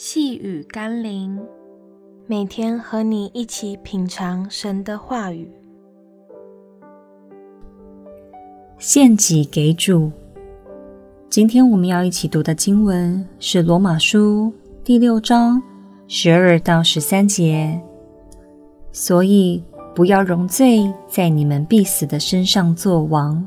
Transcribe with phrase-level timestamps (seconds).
[0.00, 1.36] 细雨甘霖，
[2.28, 5.50] 每天和你一起品尝神的话语，
[8.78, 10.12] 献己给主。
[11.28, 14.52] 今天我们要一起读的经文是《罗马书》
[14.84, 15.60] 第六章
[16.06, 17.76] 十二到十三节。
[18.92, 19.60] 所以，
[19.96, 23.44] 不要容罪在你们必死的身上作王，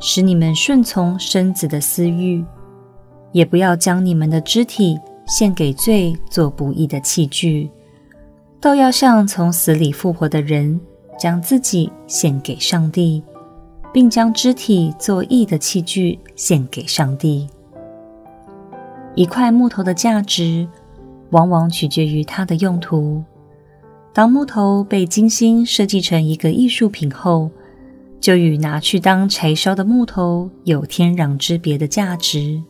[0.00, 2.42] 使你们顺从身子的私欲，
[3.32, 4.98] 也不要将你们的肢体。
[5.26, 7.70] 献给罪做不义的器具，
[8.60, 10.78] 倒要像从死里复活的人，
[11.18, 13.22] 将自己献给上帝，
[13.92, 17.48] 并将肢体做义的器具献给上帝。
[19.14, 20.66] 一块木头的价值，
[21.30, 23.22] 往往取决于它的用途。
[24.12, 27.50] 当木头被精心设计成一个艺术品后，
[28.20, 32.62] 就与拿去当柴烧的木头有天壤之别的价值。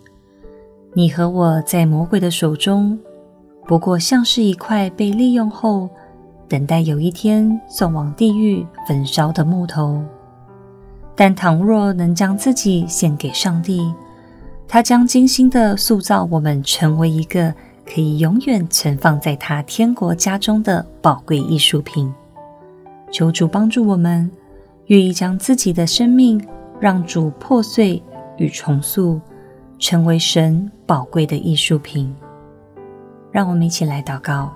[0.97, 2.97] 你和我在魔鬼的手中，
[3.67, 5.91] 不过像是一块被利用后，
[6.49, 10.01] 等待有一天送往地狱焚烧的木头。
[11.17, 13.93] 但倘若能将自己献给上帝，
[14.69, 17.53] 他将精心地塑造我们，成为一个
[17.85, 22.13] 可以永远存放在他天国家中的宝贵艺术品。
[23.11, 24.31] 求主帮助我们，
[24.87, 26.41] 愿意将自己的生命
[26.79, 28.01] 让主破碎
[28.37, 29.21] 与重塑。
[29.79, 32.15] 成为神宝贵的艺术品，
[33.31, 34.53] 让我们一起来祷告。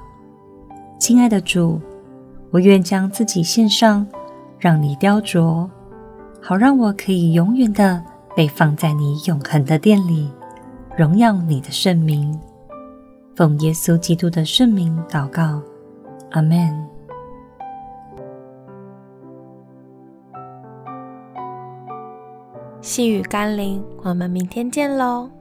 [0.98, 1.80] 亲爱的主，
[2.50, 4.06] 我愿将自己献上，
[4.58, 5.68] 让你雕琢，
[6.40, 8.02] 好让我可以永远的
[8.34, 10.30] 被放在你永恒的殿里，
[10.96, 12.38] 荣耀你的圣名。
[13.36, 15.62] 奉耶稣基督的圣名祷告，
[16.30, 16.97] 阿门。
[22.80, 25.37] 细雨甘霖，我们明天见喽。